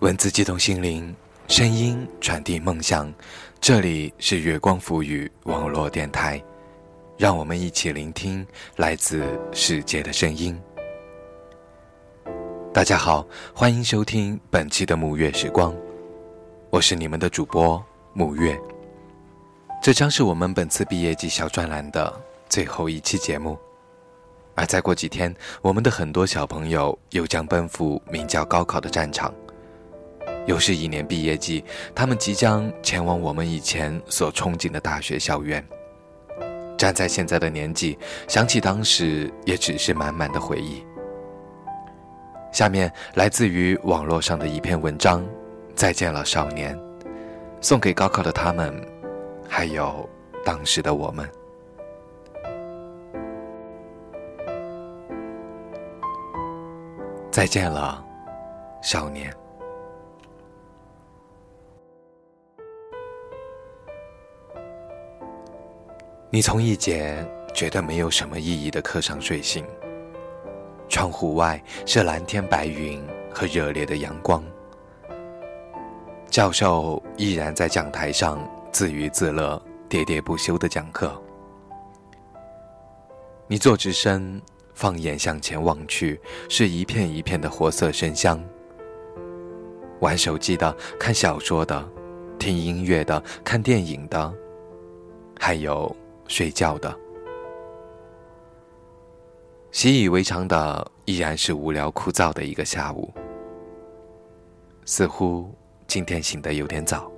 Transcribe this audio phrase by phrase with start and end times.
[0.00, 1.14] 文字激动心灵，
[1.46, 3.12] 声音传递梦想。
[3.60, 6.42] 这里是月光浮语网络电台，
[7.18, 10.58] 让我们一起聆听来自世界的声音。
[12.72, 15.76] 大家好，欢迎收听本期的沐月时光，
[16.70, 17.84] 我是你们的主播
[18.16, 18.58] 沐月。
[19.82, 22.10] 这将是我们本次毕业季小专栏的
[22.48, 23.58] 最后一期节目，
[24.54, 29.30] 而再过几天，我们的很多小朋友又将奔赴名叫高考的战场。
[30.46, 35.64] 又是一年毕业季，他们即将前往我们以前所憧憬的大学校园。
[36.76, 40.84] 站在现在的年纪，想起当时，也只是满满的回忆。
[42.52, 45.24] 下面来自于网络上的一篇文章：
[45.74, 46.76] 再见了，少年，
[47.60, 48.74] 送给高考的他们，
[49.48, 50.08] 还有
[50.44, 51.28] 当时的我们。
[57.30, 58.04] 再见了，
[58.82, 59.32] 少年。
[66.32, 69.64] 你从一节觉得没有什么意义的课上睡醒，
[70.88, 73.04] 窗户外是蓝天白云
[73.34, 74.40] 和热烈的阳光，
[76.28, 78.38] 教授依然在讲台上
[78.70, 81.20] 自娱自乐、喋喋不休的讲课。
[83.48, 84.40] 你坐直身，
[84.72, 88.40] 放眼向前望去，是一片一片的活色生香。
[89.98, 91.88] 玩手机的、看小说的、
[92.38, 94.32] 听音乐的、看电影的，
[95.36, 95.92] 还有。
[96.30, 96.96] 睡觉的，
[99.72, 103.12] 习以为常的依然是无聊枯燥的一个下午。
[104.84, 105.52] 似乎
[105.88, 107.10] 今天醒得有点早。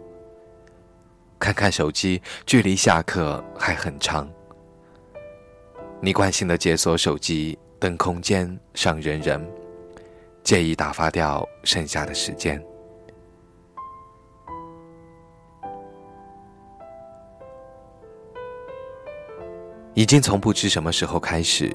[1.39, 4.27] 看看手机，距离下课还很长。
[6.01, 9.47] 你惯性的解锁手机，登空间，上人人，
[10.43, 12.65] 介意打发掉剩下的时间。
[19.95, 21.71] 已经从不知什么时候开始，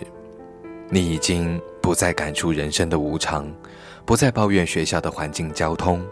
[0.89, 3.47] 你已经不再感触人生的无常，
[4.05, 6.03] 不再抱怨学校的环境交通，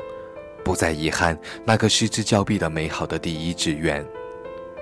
[0.64, 4.06] 不再遗憾那个失之交臂的美好的第一志愿，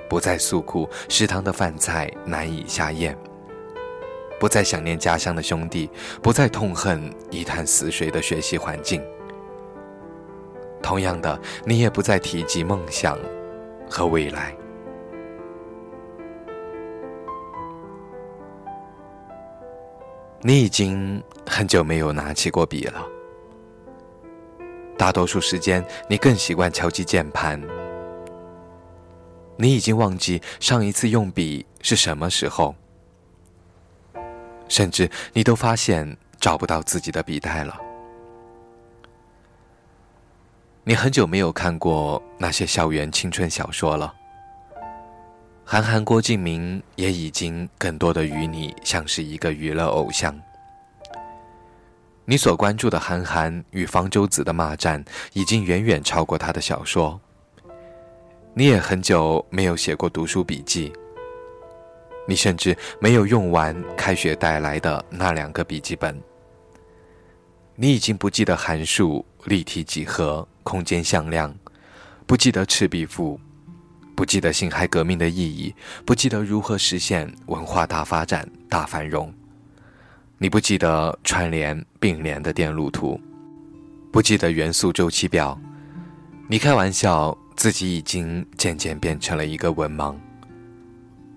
[0.09, 3.17] 不再诉苦食堂的饭菜难以下咽，
[4.37, 5.89] 不再想念家乡的兄弟，
[6.21, 9.01] 不再痛恨一潭死水的学习环境。
[10.81, 13.17] 同样的，你也不再提及梦想
[13.89, 14.53] 和未来。
[20.45, 23.01] 你已经很久没有拿起过笔了，
[24.97, 27.61] 大多数时间你更习惯敲击键盘。
[29.55, 32.75] 你已经忘记上一次用笔是什么时候，
[34.67, 37.79] 甚至你都发现找不到自己的笔袋了。
[40.83, 44.13] 你很久没有看过那些校园青春小说了。
[45.65, 50.37] 韩寒、郭敬明也已经更多的与你像是一个娱乐偶像。
[52.25, 55.03] 你所关注的韩寒与方舟子的骂战，
[55.33, 57.19] 已经远远超过他的小说。
[58.53, 60.93] 你也很久没有写过读书笔记。
[62.27, 66.21] 你甚至没有用完开学带来的那两个笔记本。
[67.75, 71.53] 你已经不记得函数、立体几何、空间向量，
[72.27, 73.39] 不记得赤壁赋。
[74.15, 75.73] 不记得辛亥革命的意义，
[76.05, 79.33] 不记得如何实现文化大发展、大繁荣。
[80.37, 83.19] 你不记得串联并联的电路图，
[84.11, 85.59] 不记得元素周期表。
[86.47, 90.15] 你开玩笑，自己已经渐渐变成了一个文盲。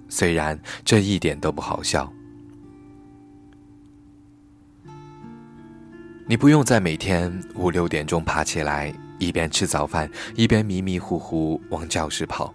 [0.08, 2.12] 虽然这一点都不好笑。
[6.26, 12.52] 你不用在每天五六点钟爬起来，一边吃早饭，一边迷迷糊糊往教室跑。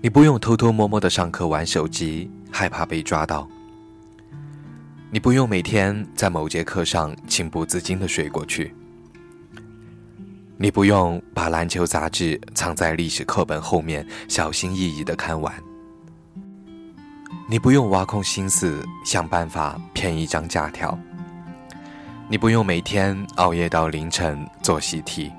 [0.00, 3.48] 你不用偷偷摸摸的上课玩手机，害怕被抓到。
[5.10, 8.74] 你不用每天在某节课上情不自禁的睡过去。
[10.56, 15.52] 你不用把篮球杂志藏在历史课本后面，小心翼翼的看完。
[17.48, 20.98] 你不用挖空心思想办法骗一张假条。
[22.26, 25.30] 你不用每天熬夜到凌晨做习题。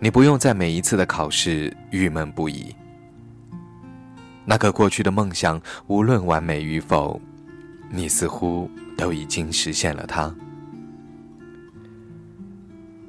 [0.00, 2.74] 你不用在每一次的考试郁闷不已。
[4.44, 7.20] 那个过去的梦想，无论完美与否，
[7.88, 8.68] 你似乎
[8.98, 10.34] 都已经实现了它。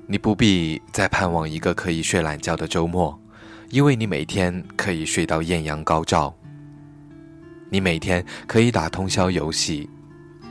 [0.05, 3.19] 你不必再盼望一个可以睡懒觉的周末，
[3.71, 6.31] 因为你每天可以睡到艳阳高照。
[7.71, 9.89] 你每天可以打通宵游戏，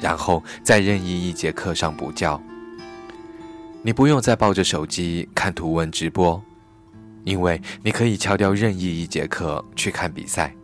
[0.02, 2.38] 然后在任意一节课上补觉。
[3.82, 6.42] 你不用再抱着手机看图文直播，
[7.24, 10.54] 因为你可以敲掉任意一节课去看比赛。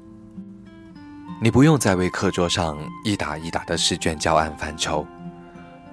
[1.40, 5.06] 你不用再为课桌上一打一打的试卷教案犯愁，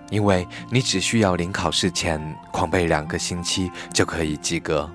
[0.10, 2.20] 因为你只需要临考试前
[2.52, 4.90] 狂背两个星期就可以及格。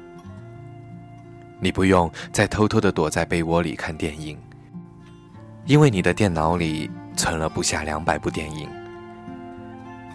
[1.61, 4.37] 你不用再偷偷的躲在被窝里看电影，
[5.67, 8.67] 因为你的电脑里存了不下两百部电影。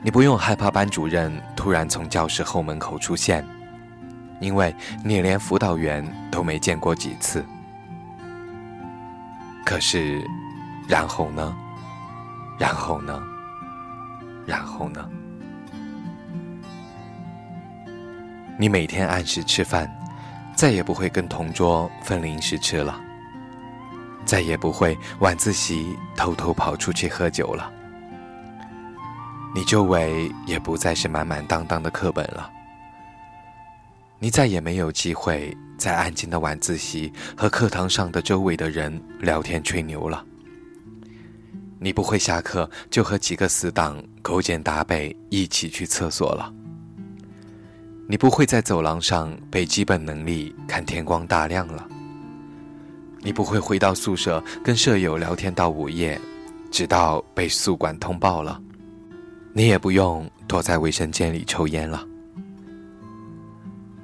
[0.01, 3.45] 你不用害怕班主任突然从教室后门口出现，
[4.39, 7.45] 因为你连辅导员都没见过几次。
[9.63, 10.27] 可是，
[10.87, 11.55] 然后呢？
[12.57, 13.21] 然后呢？
[14.47, 15.07] 然后呢？
[18.57, 19.87] 你每天按时吃饭，
[20.55, 22.99] 再也不会跟同桌分零食吃了，
[24.25, 27.71] 再也不会晚自习偷偷跑出去喝酒了。
[29.53, 32.51] 你周围也不再是满满当当的课本了，
[34.19, 35.55] 你再也没有机会。
[35.77, 40.25] 在安静的晚自习和课堂上的周围的人聊天吹牛了。
[41.79, 46.51] 你不会下课就和几个死党勾肩搭背一起去厕所了。
[48.07, 51.85] 你不会在走廊上被基本能力看天光大亮了。
[53.25, 56.21] 你不会回到宿舍跟舍友聊天到午夜，
[56.69, 58.61] 直到被宿管通报了。
[59.51, 62.05] 你也不用躲在卫生间里抽烟了。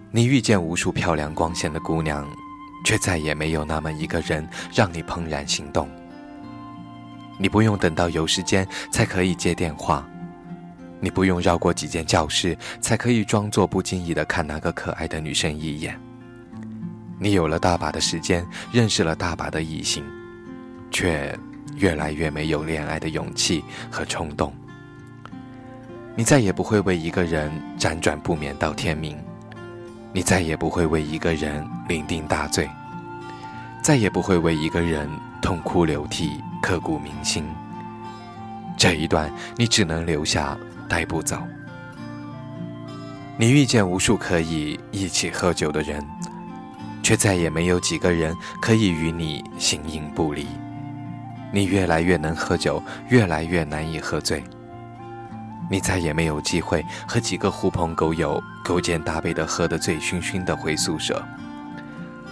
[0.09, 2.27] 你遇见无数漂亮光鲜的姑娘，
[2.83, 5.87] 却再也没有那么一个人让你怦然心动。
[7.37, 10.03] 你不用等到有时间才可以接电话，
[10.99, 15.95] 你不用绕过几间教室才可以装作不经意的看那个可爱的女生一眼。
[17.23, 20.03] 你有了大把的时间，认识了大把的异性，
[20.89, 21.37] 却
[21.75, 24.51] 越来越没有恋爱的勇气和冲动。
[26.15, 29.15] 你再也不会为一个人辗转不眠到天明。
[30.11, 32.67] 你再也不会为一个人酩酊大醉，
[33.83, 35.07] 再也不会为一个人
[35.43, 37.45] 痛哭流涕、刻骨铭心。
[38.75, 40.57] 这一段，你只能留下，
[40.89, 41.37] 带不走。
[43.37, 46.03] 你遇见无数可以一起喝酒的人，
[47.03, 50.47] 却再也没有几个人可以与你形影不离。
[51.53, 54.43] 你越来越能喝酒，越来越难以喝醉。
[55.69, 61.23] 你再也没有机会和几个狐朋狗友勾肩搭背的喝得醉醺醺的回宿舍，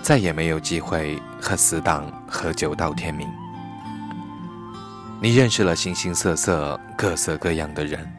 [0.02, 3.28] 再也没有机会和死党喝酒到天明。
[5.22, 8.10] 你认识了形形色色、各色各样的人，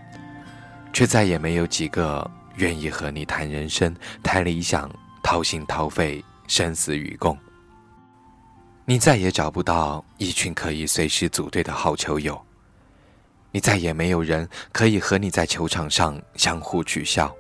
[0.92, 4.90] 却再也没有几个愿意和你谈人生、谈理想、
[5.22, 7.38] 掏心掏肺、生死与共。
[8.84, 12.38] 你再也找不到一群可以随时组队的好球友。
[13.52, 17.32] 你再也没有人可以和你在球场上相互取笑，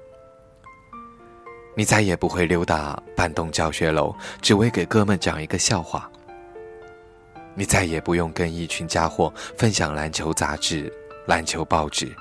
[1.74, 6.08] 你再也不会溜达半栋教学楼，只为给哥们讲一个笑话。
[7.56, 10.92] 你再也不用跟一群家伙分享篮球杂志、
[11.26, 12.14] 篮球报纸。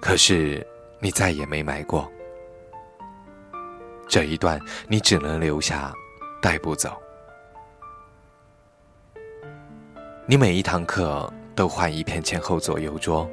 [0.00, 0.64] 可是，
[1.00, 2.08] 你再也没买过。
[4.10, 5.94] 这一段，你只能留下，
[6.42, 7.00] 带不走。
[10.26, 11.32] 你每一堂课。
[11.52, 13.28] 都换一片前后左右桌，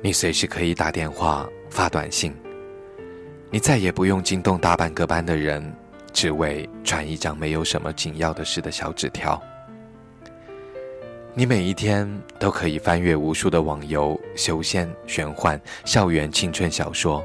[0.00, 2.34] 你随时可以打电话发短信，
[3.50, 5.74] 你再也不用惊动大半个班的人，
[6.14, 9.38] 只为传一张没有什么紧要的事的小纸条。
[11.34, 17.22] 你每一天都可以翻阅无数的网游、修仙、玄幻、校园青春小说，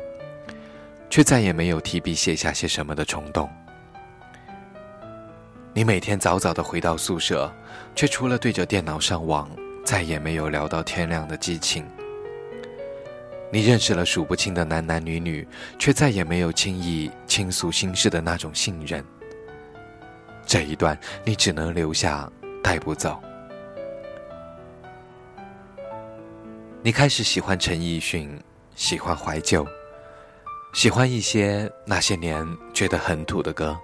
[1.10, 3.50] 却再也没有提笔写下些什么的冲动。
[5.74, 7.54] 你每天早早的回到宿舍，
[7.96, 9.50] 却除了对着电脑上网。
[9.88, 11.86] 再也没有聊到天亮的激情。
[13.50, 15.48] 你认识了数不清的男男女女，
[15.80, 19.02] 却再也没有轻易倾诉心事的那种信任。
[20.46, 22.30] 这一段你只能留下，
[22.62, 23.18] 带不走。
[26.84, 28.38] 你开始喜欢陈奕迅，
[28.76, 29.66] 喜欢怀旧，
[30.77, 33.75] 喜欢一些那些年觉得很土的歌。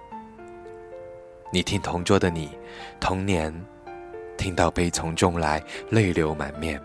[1.52, 2.48] 你听同桌的你，
[3.00, 3.52] 童年。
[4.38, 5.60] 听到悲从中来，
[5.90, 6.80] 泪流满面。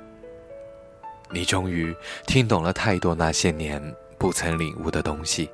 [1.30, 3.80] 你终于听懂了太多那些年
[4.18, 5.48] 不曾领悟的东西，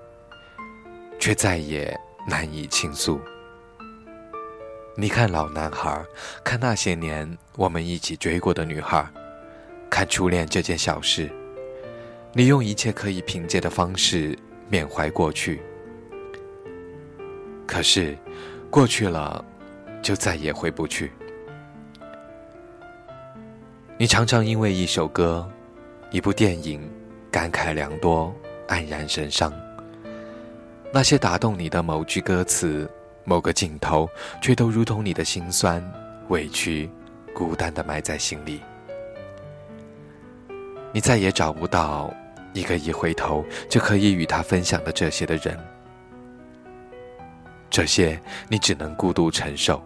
[1.19, 1.93] 却再也
[2.25, 3.19] 难以倾诉。
[4.95, 6.01] 你看老男孩，
[6.45, 9.05] 看那些年我们一起追过的女孩，
[9.89, 11.29] 看初恋这件小事，
[12.31, 14.37] 你用一切可以凭借的方式
[14.69, 15.61] 缅怀过去。
[17.67, 18.17] 可是，
[18.69, 19.43] 过去了，
[20.01, 21.11] 就再也回不去。
[23.97, 25.49] 你常常因为一首歌、
[26.11, 26.81] 一部电影
[27.31, 28.33] 感慨良多，
[28.67, 29.51] 黯然神伤。
[30.91, 32.89] 那些打动你的某句歌词、
[33.23, 34.07] 某个镜头，
[34.41, 35.83] 却都如同你的心酸、
[36.29, 36.89] 委屈、
[37.33, 38.61] 孤单的埋在心里。
[40.93, 42.13] 你再也找不到
[42.55, 45.59] 一个一回头就可以与他分享的这些的人，
[47.69, 49.83] 这些你只能孤独承受。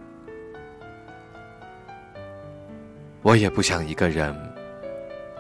[3.24, 4.36] 我也不想一个人，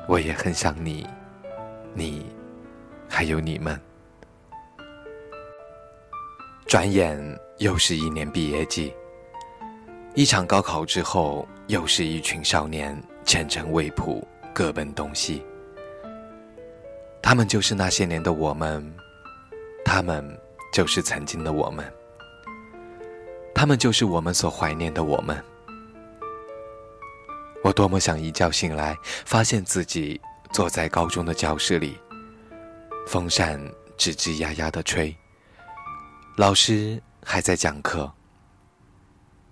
[0.08, 1.08] 我也很想你，
[1.94, 2.26] 你，
[3.08, 3.80] 还有你们。
[6.66, 7.16] 转眼
[7.60, 8.92] 又是一年毕业季，
[10.16, 15.46] 一场高考之后，又是一群少年前程未卜，各奔东西。
[17.22, 18.94] 他们就是那些年的我们，
[19.86, 20.40] 他们
[20.74, 21.92] 就是曾经的我们，
[23.54, 25.44] 他们就是我们所怀念的我们。
[27.64, 30.20] 我多么想一觉醒来，发现自己
[30.52, 32.00] 坐在高中的教室里，
[33.06, 33.60] 风扇
[33.98, 35.16] 吱吱呀呀的吹，
[36.38, 38.12] 老师还在讲课。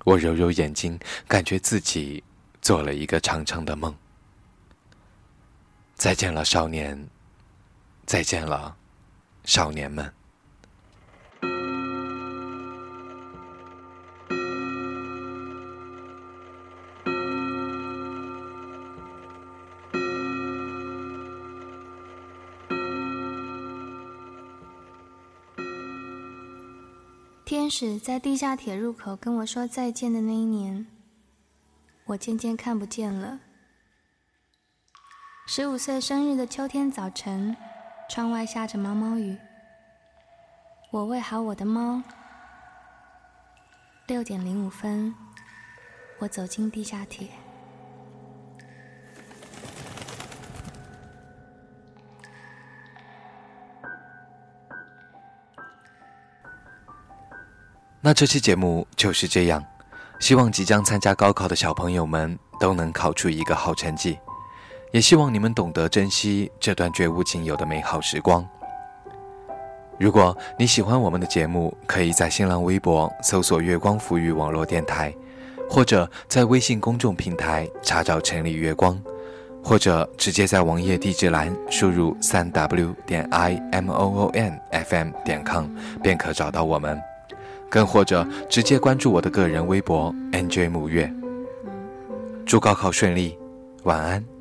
[0.05, 0.97] 我揉揉眼睛，
[1.27, 2.23] 感觉自己
[2.61, 3.93] 做了一个长长的梦。
[5.95, 6.97] 再见了，少年。
[8.07, 8.77] 再见了，
[9.43, 10.11] 少年们。
[27.43, 30.87] 天使在地下铁入口跟我说再见的那一年，
[32.05, 33.41] 我渐渐看不见了。
[35.45, 37.55] 十五岁生日的秋天早晨。
[38.09, 39.37] 窗外下着毛毛雨，
[40.91, 42.01] 我喂好我的猫。
[44.07, 45.13] 六点零五分，
[46.19, 47.27] 我走进地下铁。
[57.99, 59.61] 那这期节目就是这样，
[60.19, 64.17] 希望即将参加高考的小朋友们都能考出一个好成绩。
[64.97, 68.43] 也希望你们懂得珍惜这段绝无仅有的美好时光。
[69.99, 75.13] 如果你喜欢我们的节目，可以在新浪微博搜索“月光抚育网络电台”，
[75.69, 78.99] 或者在微信公众平台查找“城里月光”，
[79.63, 85.65] 或者直接在网页地址栏输入“三 w 点 i m o o n f m 点 com”
[86.01, 86.99] 便可找到我们。
[87.69, 91.07] 更或者直接关注我的个人微博 “nj 木月”。
[92.47, 93.37] 祝高考顺利，
[93.83, 94.36] 晚安。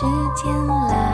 [0.00, 1.09] 时间来